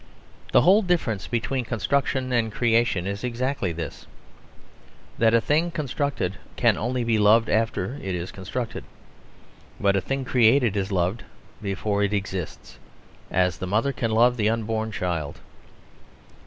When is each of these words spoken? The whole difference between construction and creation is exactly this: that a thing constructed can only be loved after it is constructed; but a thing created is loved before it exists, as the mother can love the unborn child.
The 0.51 0.61
whole 0.61 0.81
difference 0.81 1.27
between 1.27 1.63
construction 1.63 2.33
and 2.33 2.51
creation 2.51 3.05
is 3.05 3.23
exactly 3.23 3.71
this: 3.71 4.07
that 5.19 5.35
a 5.35 5.39
thing 5.39 5.69
constructed 5.69 6.37
can 6.55 6.75
only 6.75 7.03
be 7.03 7.19
loved 7.19 7.49
after 7.49 7.99
it 8.01 8.15
is 8.15 8.31
constructed; 8.31 8.83
but 9.79 9.95
a 9.95 10.01
thing 10.01 10.25
created 10.25 10.75
is 10.75 10.91
loved 10.91 11.23
before 11.61 12.01
it 12.01 12.13
exists, 12.13 12.79
as 13.29 13.59
the 13.59 13.67
mother 13.67 13.93
can 13.93 14.09
love 14.09 14.37
the 14.37 14.49
unborn 14.49 14.91
child. 14.91 15.39